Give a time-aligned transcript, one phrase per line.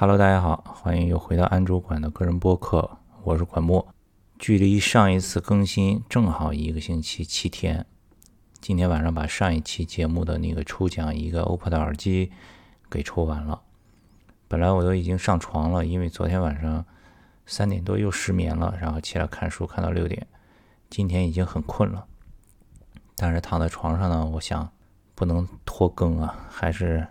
[0.00, 3.86] Hello，大家好，欢迎又回到安卓馆的个人播客，我是管墨。
[4.38, 7.84] 距离上一次更新正好一个星期七天，
[8.62, 12.32] 今天晚上把上一期节目的那个抽奖一个 OPPO 的耳机
[12.88, 13.60] 给抽完了。
[14.48, 16.86] 本来我都已经上床了，因为昨天晚上
[17.44, 20.26] 三点多又失眠了，然后起来看书看到六点，
[20.88, 22.06] 今天已经很困了。
[23.16, 24.72] 但是躺在床上呢，我想
[25.14, 27.06] 不能拖更啊，还是。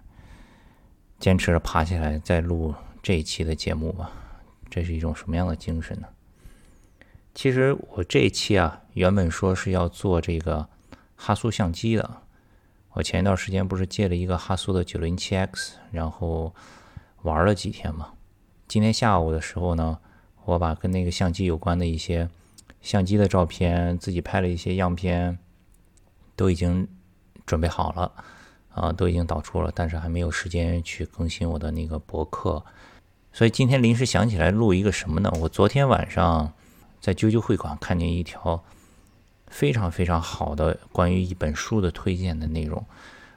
[1.20, 2.73] 坚持着爬起来再录
[3.04, 4.11] 这一期的节目吧，
[4.69, 6.07] 这是一种什么样的精神呢？
[7.36, 10.68] 其实我这一期啊，原本说是要做这个
[11.15, 12.21] 哈苏相机的。
[12.93, 16.54] 我前一段时间不是借了一个哈苏的九零七 X，然后
[17.21, 18.13] 玩了几天嘛。
[18.68, 19.99] 今天下午的时候呢，
[20.46, 22.29] 我把跟那个相机有关的一些
[22.82, 25.38] 相机的照片，自己拍了一些样片，
[26.36, 26.88] 都已经
[27.46, 28.11] 准备好了。
[28.73, 32.64] 啊，都已经导出了，但是还没有时间去更新我的那个博客，
[33.33, 35.31] 所以今天临时想起来录一个什么呢？
[35.41, 36.53] 我昨天晚上
[37.02, 38.63] 在啾啾会馆看见一条
[39.47, 42.85] 非常非常好的关于一本书的推荐的内容，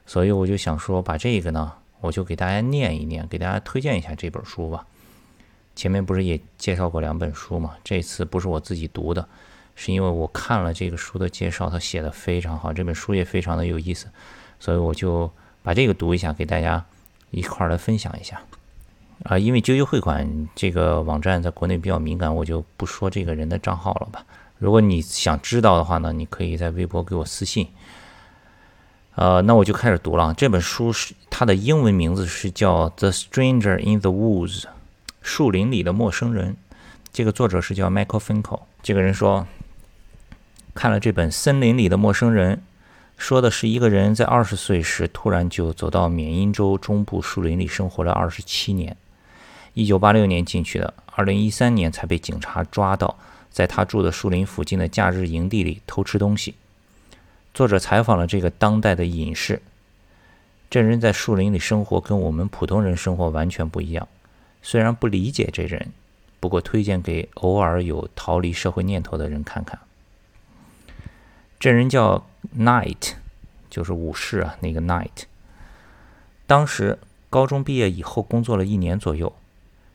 [0.05, 4.85] 所以我就想说把这个呢，我就给大家念一念，给大家推荐一下这本书吧。
[5.75, 7.75] 前面不是也介绍过两本书嘛？
[7.83, 9.27] 这次不是我自己读的，
[9.73, 14.07] 是因为我看了这个书的介绍，他写的非常好，这本书也非常的有意思。
[14.63, 15.29] 所以我就
[15.61, 16.85] 把这个读一下，给大家
[17.31, 18.41] 一块儿来分享一下
[19.23, 19.37] 啊。
[19.37, 24.25] 因为啾啾汇款这个网站在国内比较敏感，我就不说这个人的账号了吧。
[24.59, 27.67] 如果你想知道的话呢，你可以在微博给我私信。
[29.15, 30.33] 呃，那我就开始读了。
[30.33, 34.61] 这本书是它的英文名字是叫《The Stranger in the Woods》，
[35.21, 36.55] 树林里的陌生人。
[37.11, 38.61] 这个作者是叫 Michael Finkel。
[38.81, 39.45] 这个人说，
[40.73, 42.55] 看了这本《森林里的陌生人》。
[43.23, 48.97] 说的是一个人在二十岁时突然就走到缅因州中部树林里生活了二十七年，
[49.73, 53.17] 一九八六年进去的，二零一三年才被警察抓到，
[53.49, 56.55] 在他住的树林附近的假日营地里偷吃东西。
[57.53, 59.61] 作者采访了这个当代的隐士，
[60.69, 64.05] 这人在树林里生活跟我们普通人生活完全不一样。
[64.61, 65.93] 虽然不理解这人，
[66.41, 69.79] 不过推荐给偶尔有逃离社会念头的人看看。
[71.63, 72.25] 这人叫。
[72.57, 73.13] Knight，
[73.69, 75.23] 就是武士啊，那个 Knight。
[76.45, 79.33] 当时高中毕业以后工作了一年左右，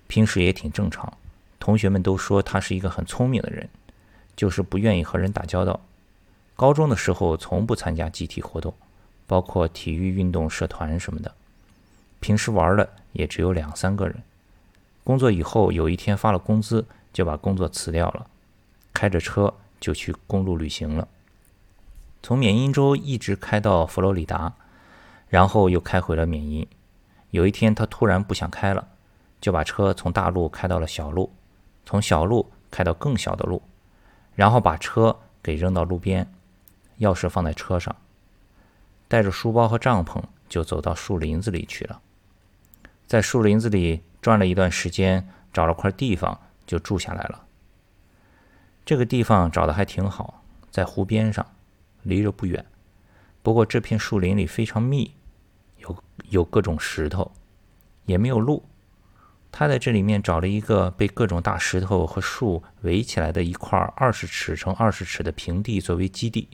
[0.06, 1.12] 平时也挺正常，
[1.60, 3.68] 同学们都说他是一个很聪明的人，
[4.34, 5.78] 就是不愿意和人打交道。
[6.56, 8.72] 高中的时候从不参加集体活动，
[9.26, 11.34] 包括体育运动社团什么的，
[12.18, 14.22] 平时玩的也只有两三个人。
[15.04, 18.26] 工作以后有一天发了工资，就把工作辞掉了，
[18.94, 21.06] 开着车就去公路旅行了。
[22.22, 24.52] 从缅因州一直开到佛罗里达，
[25.28, 26.66] 然后又开回了缅因。
[27.30, 28.88] 有一天，他突然不想开了，
[29.40, 31.32] 就把车从大路开到了小路，
[31.84, 33.62] 从小路开到更小的路，
[34.34, 36.30] 然后把车给扔到路边，
[37.00, 37.94] 钥匙放在车上，
[39.06, 42.00] 带着书包和帐篷就走到树林子里去了。
[43.06, 47.44] 在树林子里转了一段时间，找了块地方就住下来了。
[48.84, 51.46] 这个地方找的还挺好，在湖边上。
[52.08, 52.64] 离着不远，
[53.42, 55.12] 不过这片树林里非常密，
[55.76, 57.30] 有有各种石头，
[58.06, 58.64] 也没有路。
[59.52, 66.48] 他在这里面找了一个被各种大石头和树围起来的一块二十尺乘二十尺的平地作为基地。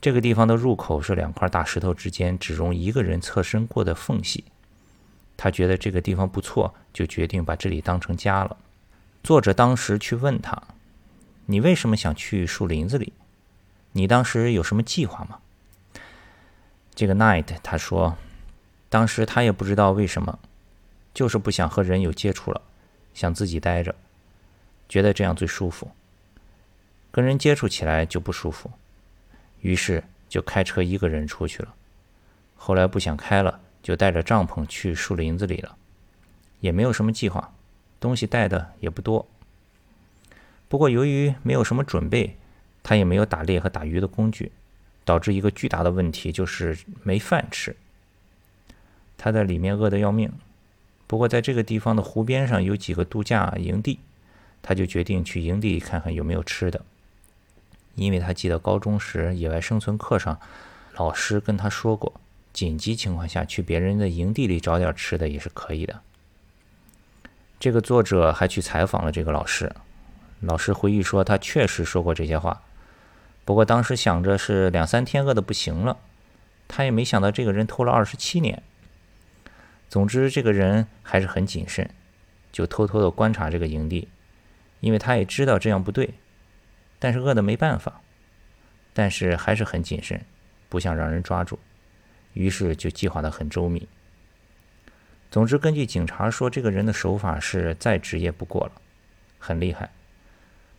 [0.00, 4.44] 这个地方的入口是两块大石头之间只容一个人侧身过的缝隙。
[5.36, 8.56] 他觉得这个地方不错，就决定把这里当成家了。
[9.22, 10.60] 作者当时去问他
[11.46, 13.12] ：“你为什么想去树林子里？”
[13.92, 15.40] 你当时有什么计划吗？
[16.94, 18.16] 这个 Night 他说，
[18.88, 20.38] 当时他也不知道为什么，
[21.12, 22.60] 就是不想和人有接触了，
[23.14, 23.94] 想自己待着，
[24.88, 25.90] 觉得这样最舒服。
[27.10, 28.70] 跟人接触起来就不舒服，
[29.60, 31.74] 于是就开车一个人出去了。
[32.56, 35.76] 后来不想开了，就带着帐篷去树林子里了，
[36.60, 37.52] 也没有什么计划，
[37.98, 39.26] 东西带的也不多。
[40.68, 42.36] 不过由于没有什么准备。
[42.82, 44.50] 他也没有打猎和打鱼的工具，
[45.04, 47.76] 导致一个巨大的问题就是没饭吃。
[49.16, 50.32] 他在里面饿得要命。
[51.06, 53.98] 不过在这个地方的湖边上有几个度假营地，
[54.62, 56.80] 他就决定去营地看看有没有吃的。
[57.96, 60.38] 因为他记得高中时野外生存课上，
[60.94, 62.20] 老师跟他说过，
[62.52, 66.00] 紧急情况下去别人的营地里找点吃的也是可以的。
[67.58, 69.70] 这个作者还去采访了这个老师，
[70.40, 72.62] 老师回忆说他确实说过这些话。
[73.50, 75.98] 不过当时想着是两三天饿的不行了，
[76.68, 78.62] 他也没想到这个人偷了二十七年。
[79.88, 81.90] 总之，这个人还是很谨慎，
[82.52, 84.06] 就偷偷的观察这个营地，
[84.78, 86.14] 因为他也知道这样不对，
[87.00, 88.00] 但是饿的没办法，
[88.92, 90.24] 但是还是很谨慎，
[90.68, 91.58] 不想让人抓住，
[92.34, 93.88] 于是就计划的很周密。
[95.28, 98.72] 总之，根据警察说，这个人的手法是再职业不过了，
[99.40, 99.90] 很厉害。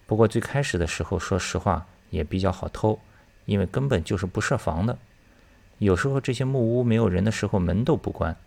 [0.08, 3.00] 不过最开始的时候，说实话也比较好偷，
[3.46, 5.00] 因为根本就是不设防的。
[5.80, 8.38] 有时候这些木屋没有人的时候，门都不关。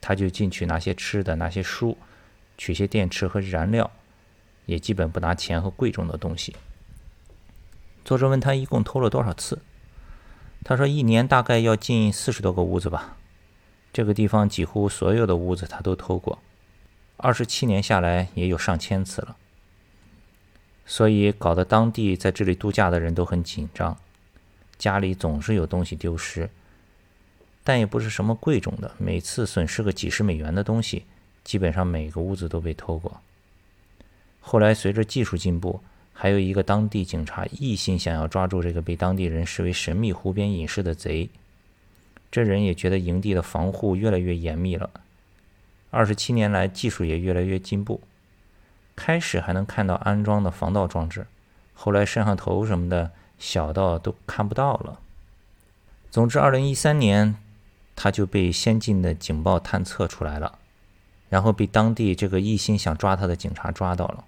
[0.00, 1.98] 他就进去拿些吃的，拿些书，
[2.56, 3.90] 取些电池和燃料，
[4.64, 6.54] 也基本不拿钱和贵重的东西。
[8.04, 9.58] 作者问他一共偷了多少次，
[10.64, 13.16] 他说一年大概要进四十多个屋子吧。
[13.92, 16.38] 这个地方几乎所有的屋子他都偷过，
[17.16, 19.36] 二十七年下来也有上千次了。
[20.88, 23.94] 所以搞得当地在这里度假的人都很紧张，
[24.78, 26.48] 家里总是有东西丢失。
[27.62, 31.04] 但也不是什么贵重的，每次损失个几十美元的东西，
[31.44, 33.20] 基本上每个屋子都被偷过。
[34.40, 35.78] 后来随着技术进步，
[36.14, 41.28] 还有一个当地警察一心想要抓住这个被当地人视为神秘湖边隐士的贼。
[42.32, 44.88] 这人也觉得营地的防护越来越严密了。
[45.90, 48.00] 二十七年来，技术也越来越进步。
[48.98, 51.26] 开始还能看到安装的防盗装置，
[51.72, 54.98] 后来摄像头什么的小到都看不到了。
[56.10, 57.36] 总之，二零一三年。
[58.00, 60.60] 他就被先进的警报探测出来了，
[61.28, 64.24] 然后被当地这个一心想抓他的警察抓到了。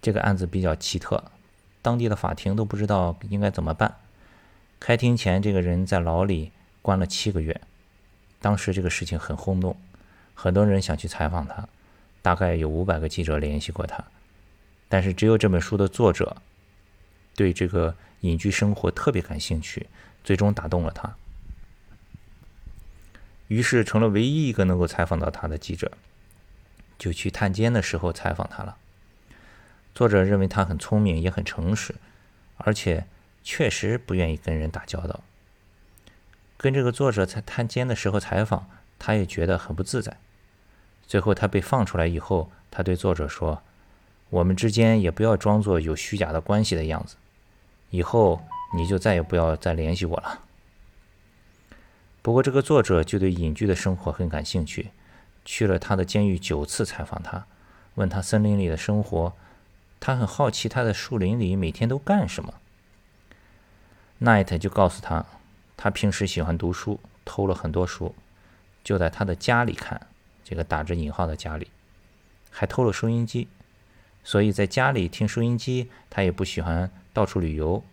[0.00, 1.24] 这个案子比较奇特，
[1.82, 3.96] 当地的法庭都不知道应该怎么办。
[4.78, 7.60] 开庭前，这个人在牢里关了七个月。
[8.40, 9.76] 当时这个事情很轰动，
[10.32, 11.68] 很多人想去采访他，
[12.22, 14.04] 大概有五百个记者联系过他，
[14.88, 16.36] 但是只有这本书的作者
[17.34, 19.86] 对这个隐居生活特别感兴趣，
[20.22, 21.16] 最终打动了他。
[23.48, 25.90] 于是成了唯一一个能够采访到他的记者，
[26.98, 28.76] 就去探监的时候采访他了。
[29.94, 31.96] 作者认为他很聪明，也很诚实，
[32.58, 33.06] 而且
[33.42, 35.24] 确实不愿意跟人打交道。
[36.56, 38.68] 跟这个作者在探监的时候采访，
[38.98, 40.18] 他也觉得很不自在。
[41.10, 43.64] 最后他被放出来以后，他对作者说
[44.30, 47.16] ：“我们之间也不要装作有虚假的关系的样子，
[47.90, 48.40] 以后
[48.76, 50.44] 你就再也不要再联系我了。”
[52.22, 54.92] 不过，这个作者就对隐居的生活很感兴趣，
[55.44, 57.44] 去了他的监狱九次采访他，
[57.96, 59.32] 问他森林里的生活，
[59.98, 62.54] 他很好奇他在树林里每天都干什么。
[64.20, 65.26] Night 就告诉他，
[65.76, 68.14] 他平时喜欢读书，偷了很多书，
[68.84, 70.06] 就在他的家里看，
[70.50, 71.68] 这个打着引号的家里，
[72.50, 73.46] 还偷了收音机，
[74.24, 77.84] 所以在家里听收音机，他也不喜欢到处旅游，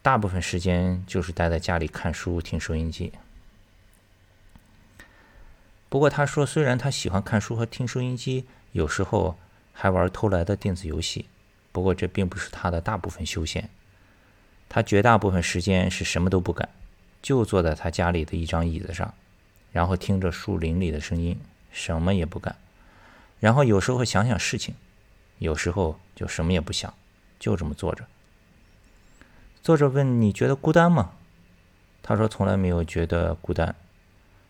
[0.00, 3.12] 大部分时间就是待在家里看书听收音机。
[5.90, 9.36] 不过他说，虽然他喜欢看书和听收音机，有时候
[9.74, 11.26] 还玩偷来的电子游戏，
[11.72, 13.68] 不过这并不是他的大部分休闲。
[14.70, 16.66] 他绝大部分时间是什么都不干，
[17.20, 19.12] 就坐在他家里的一张椅子上，
[19.72, 21.38] 然后听着树林里的声音，
[21.76, 22.56] 什么也不干。
[23.38, 24.74] 然后有时候想想事情，
[25.38, 26.92] 有时候就什么也不想，
[27.38, 28.06] 就这么坐着。
[29.62, 31.12] 作者问：“你觉得孤单吗？”
[32.02, 33.74] 他说：“从来没有觉得孤单。”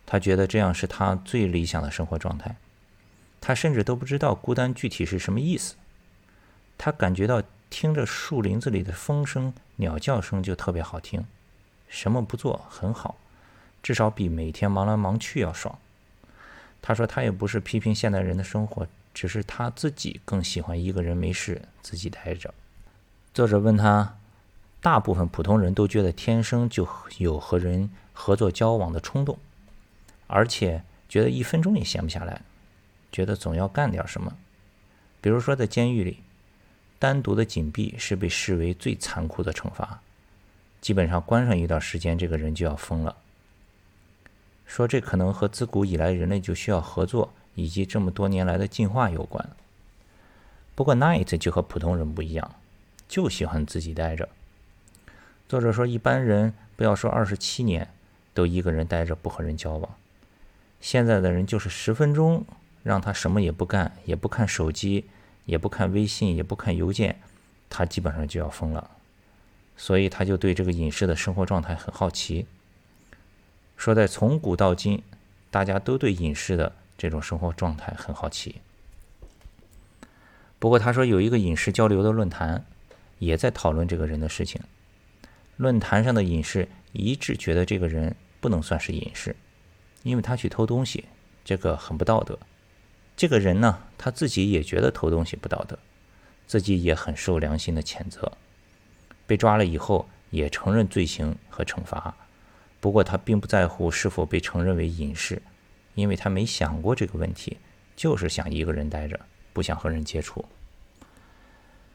[0.06, 2.54] 他觉得这样是他最理想的生活状态，
[3.40, 5.74] 他甚至都不知道孤单具体是什么意思。
[6.78, 11.24] 他感觉到听着树林子里的风声、鸟叫声就特别好听，
[11.88, 13.16] 什么不做很好，
[13.82, 15.76] 至少比每天忙来忙去要爽。
[16.80, 22.52] 他说他也不是批评现代人的生活，只是他自己更喜欢一个人没事自己待着。
[23.34, 24.18] 作者问他，
[24.80, 29.38] 大部分普通人都觉得天生就有和人合作交往的冲动。
[30.28, 32.42] 而且觉得一分钟也闲不下来，
[33.12, 34.36] 觉得总要干点什么。
[35.20, 36.18] 比如说，在监狱里，
[36.98, 40.00] 单独的紧闭是被视为最残酷的惩罚，
[40.80, 43.16] 基本上关上一段时间，这个人就要疯了。
[44.66, 49.48] 说这可能和自古以来人类就需要合作，以及这么多年来的进化有关。
[50.74, 52.54] 不过，Night 就和普通人不一样，
[53.08, 54.28] 就喜欢自己待着。
[55.48, 57.88] 作者说，一般人不要说二十七年，
[58.34, 59.94] 都一个人待着，不和人交往。
[60.80, 62.44] 现在的人就是十分钟
[62.82, 65.06] 让他什么也不干，也不看手机，
[65.46, 67.20] 也不看微信，也不看邮件，
[67.70, 68.90] 他基本上就要疯了。
[69.76, 72.46] 所以他就对这个隐士的生活状态很好奇。
[73.76, 75.02] 说在从古到今，
[75.50, 78.56] 大家都对隐士的这种生活状态很好奇。
[80.58, 82.64] 不过他说有一个隐士交流的论坛，
[83.18, 84.60] 也在讨论这个人的事情。
[85.56, 89.36] 论坛上的隐士一致觉得这个人不能算是隐士。
[90.02, 91.04] 因为他去偷东西，
[91.44, 92.38] 这个很不道德。
[93.16, 95.76] 这个人呢，他自己也觉得偷东西不道德，
[96.46, 98.30] 自己也很受良心的谴责。
[99.26, 102.14] 被抓了以后，也承认罪行和惩罚。
[102.86, 105.42] 不过他并不在乎是否被承认为隐士，
[105.96, 107.56] 因为他没想过这个问题，
[107.96, 109.18] 就是想一个人待着，
[109.52, 110.44] 不想和人接触。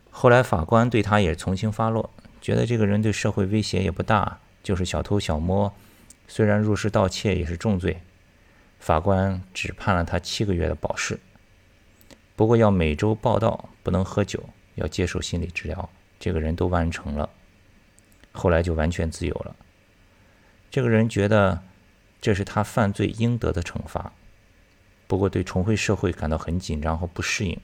[0.10, 2.10] 后来法官对他也从轻发落，
[2.42, 5.74] 觉得这个人对社会威胁也不大，就是小偷小摸，
[6.28, 8.02] 虽然入室盗窃也是重罪。
[8.78, 11.18] 法官只判了他七个月的保释，
[12.36, 14.44] 不过要每周报到，不能喝酒，
[14.76, 15.90] 要接受心理治疗。
[16.20, 17.30] 这个人都完成了，
[18.34, 19.56] 后来就完全自由了。
[20.72, 21.62] 这个人觉得
[22.22, 24.14] 这是他犯罪应得的惩罚，
[25.06, 27.60] 不过对重回社会感到很紧张和不适应。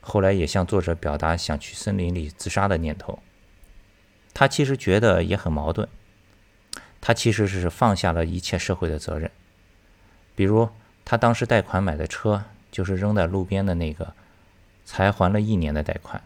[0.00, 3.18] 后来也向作者表达想去森林里自杀的念头。
[4.32, 5.86] 他其实觉得也很矛盾，
[7.02, 9.30] 他其实是放下了一切社会的责任。
[10.34, 10.70] 比如，
[11.04, 14.14] 他当时贷款买的车，就是扔在路边的那个，
[14.86, 16.24] 才还了一年的贷款，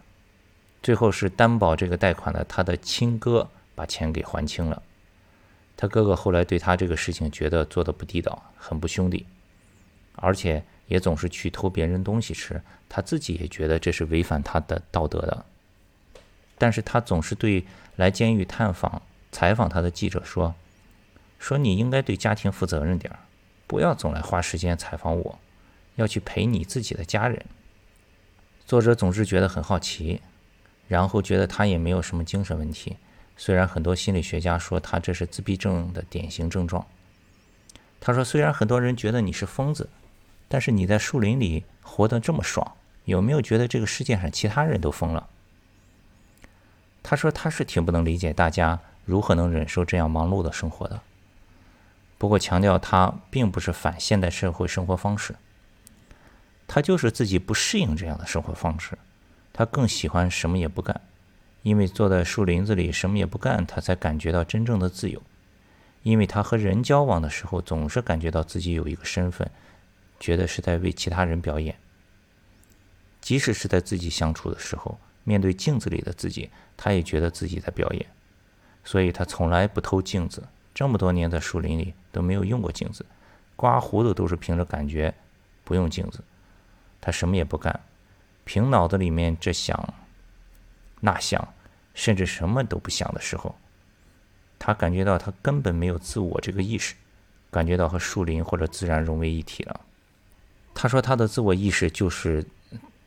[0.81, 4.81] 最后是担保这个贷款的他的亲哥把钱给还清了。
[5.77, 9.25] 他哥哥后来对他这个事情觉得做的不地道，很不兄弟，
[10.15, 15.45] 而且也总是去偷别人东西吃，他自己也觉得这是违反他的道德的。
[16.57, 17.63] 但是他总是对
[17.95, 20.55] 来监狱探访、采访他的记者说
[21.37, 23.19] ：“说你应该对家庭负责任点儿。”
[23.67, 25.39] 不要总来花时间采访我，
[25.95, 27.45] 要去陪你自己的家人。
[28.65, 30.21] 作者总是觉得很好奇，
[30.87, 32.95] 然后觉得他也没有什么精神问题。
[33.37, 36.85] 虽然很多心理学家说他这是自闭症的典型症状。
[37.99, 39.89] 他说：“虽然很多人觉得你是疯子，
[40.47, 42.75] 但是你在树林里活得这么爽，
[43.05, 45.27] 有没有觉得这个世界上其他人都疯了？”
[47.01, 50.99] 他说：“他是挺不能理解大家如何能忍受这样忙碌的生活的。”
[52.19, 55.35] 不过强调，他并不是反现代社会生活方式，
[56.67, 58.97] 他就是自己不适应这样的生活方式，
[59.53, 60.99] 他更喜欢什么也不干，
[61.67, 65.21] 因为坐在树林子里什么也不干，他才感觉到真正的自由。
[66.01, 69.51] 因为他和人交往的时候，总是感觉到自己有一个身份，
[70.17, 71.75] 觉得是在为其他人表演。
[73.19, 78.05] 即使是在自己相处的时候，面对镜子里的自己，他也觉得自己在表演，
[78.85, 80.47] 所以他从来不偷镜子。
[80.73, 83.05] 这么多年在树林里都没有用过镜子，
[83.57, 85.13] 刮胡子都是凭着感觉，
[85.65, 86.23] 不用镜子。
[87.01, 87.77] 他什么也不干，
[88.45, 89.93] 凭脑子里面这想
[91.01, 91.53] 那想，
[91.97, 93.55] 甚至什么都不想的时候，
[94.59, 96.93] 他感觉到他根本没有自我这个意识，
[97.49, 99.81] 感觉到和树林或者自然融为一体了。
[100.75, 102.45] 他说他的自我意识就是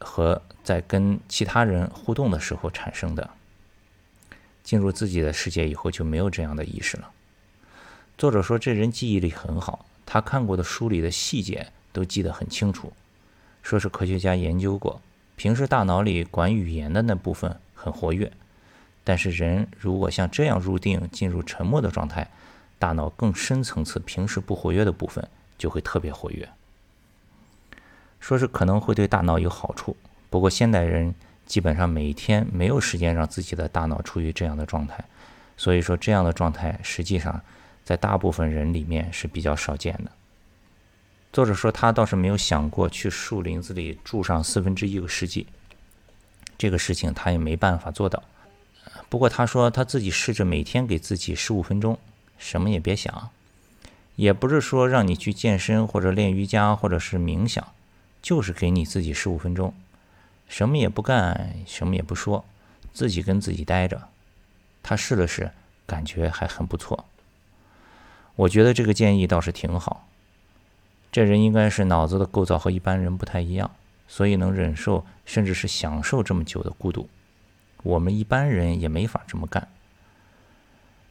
[0.01, 3.31] 和在跟其他人互动的时候产生的，
[4.65, 7.09] 进入自己的世界以后就没有这样的意识了。
[8.19, 12.93] 作者说，这人记忆力很好，他看过的书里的细节都记得很清楚。
[13.63, 15.01] 说是科学家研究过，
[15.37, 18.33] 平时大脑里管语言的那部分很活跃，
[19.05, 22.29] 但是人如果像这样入定，进入沉默的状态，
[22.79, 25.27] 大脑更深层次平时不活跃的部分
[25.59, 26.49] 就会特别活跃。
[28.19, 29.97] 说是可能会对大脑有好处，
[30.29, 31.15] 不过现代人
[31.47, 35.05] 基本上每天没有时间让自己的大脑处于这样的状态，
[35.57, 37.41] 所以说这样的状态实际上。
[37.83, 40.13] 在大部分人里面是比较少见的。
[41.33, 45.49] 作者说，他倒是没有想过去树林子里住上四分之一个世纪，
[46.57, 48.23] 这个事情他也没办法做到。
[49.11, 51.99] 不过他说，他自己试着每天给自己十五分钟，
[52.39, 53.31] 什么也别想，
[54.15, 57.67] 也不是说让你去健身或者练瑜伽或者是冥想，
[58.23, 59.75] 就是给你自己十五分钟，
[60.49, 62.45] 什么也不干，什么也不说，
[62.95, 64.09] 自己跟自己待着。
[64.81, 65.51] 他试了试，
[65.87, 67.05] 感觉还很不错。
[68.37, 70.07] 我觉得这个建议倒是挺好。
[71.11, 73.73] 这人应该是脑子的构造和一般人不太一样，
[74.07, 77.09] 所以能忍受甚至是享受这么久的孤独。
[77.83, 79.69] 我们一般人也没法这么干。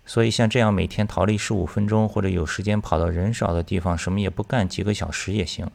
[0.05, 5.69] 所以像这样每天逃离十五分钟，或者有时间跑到人少的地方什么也不干几个小时也行，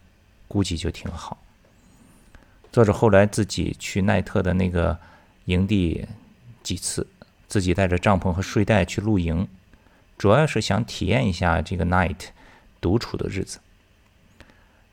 [0.49, 1.39] 估计就挺好。
[2.73, 4.99] 作者后来自己去奈特的那个
[5.45, 6.05] 营地
[6.65, 7.07] 几次，
[7.47, 9.47] 自己带着帐篷和睡袋去露营。
[10.19, 12.29] 主要是想体验一下这个 night
[12.81, 13.61] 独处的日子，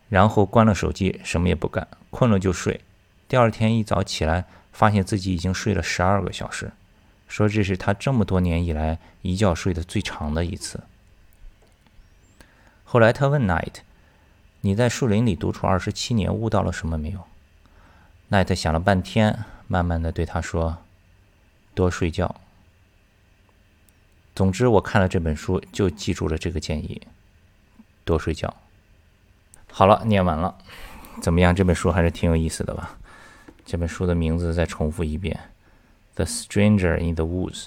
[0.09, 2.81] 然后关了手机，什么也不干，困了就睡。
[3.27, 6.71] 第二天一早起来，发现自己已经睡了十二个小时，
[7.27, 10.81] 说这是他这么多年以来一觉睡得最长的一次。
[12.83, 13.81] 后来他问 night：“
[14.61, 17.25] 你在树林里独处二十七年，悟到了什么没有
[18.29, 20.79] ？”night 想了半天，慢慢的对他说
[21.73, 22.35] ：“多睡觉。”
[24.35, 27.01] 总之，我看了这本书就记住了这个建议：
[28.03, 28.53] 多睡觉。
[29.71, 30.57] 好了，念完了，
[31.21, 31.55] 怎么样？
[31.55, 32.97] 这本书还是挺有意思的吧？
[33.71, 35.39] 这本书的名字再重复一遍，
[36.15, 37.63] 《The Stranger in the Woods》。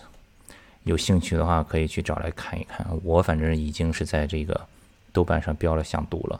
[0.82, 2.86] 有兴趣的话，可以去找来看一看。
[3.02, 4.68] 我反正已经是在这个
[5.14, 6.38] 豆瓣上标了想读了。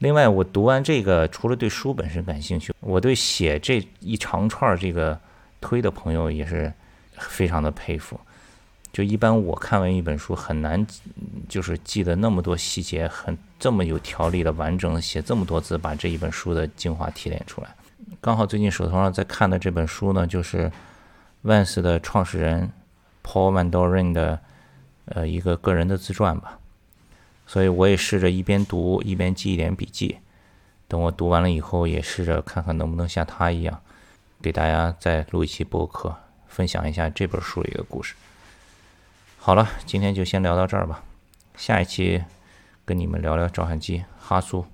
[0.00, 5.18] 另外，我读完这个，除了对书本身感兴趣，我对写这一长串这个
[5.58, 6.70] 推的朋友也是
[7.16, 8.20] 非常的佩服。
[8.92, 10.86] 就一般我看完一本书很难，
[11.48, 17.74] 就是记得那么多细节，很这么有条理的完整写这么多字，把这一本书的精华提炼出来。
[18.24, 20.72] 刚好最近手头上在看的这本书呢，就是
[21.42, 22.72] 万斯的创始人
[23.22, 24.40] Paul Van Doren 的
[25.04, 26.58] 呃一个个人的自传吧。
[27.46, 30.20] 所以我也试着一边读一边记一点笔记。
[30.88, 33.82] 等我读完了以后，也试着看看能不能像他一样，
[34.40, 36.16] 给大家再录一期播客，
[36.46, 38.14] 分享一下这本书的一个故事。
[39.36, 41.04] 好了，今天就先聊到这儿吧。
[41.56, 42.24] 下一期
[42.86, 44.64] 跟你们聊聊照相机哈苏，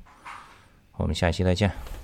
[0.99, 2.00] 我们下一期再见。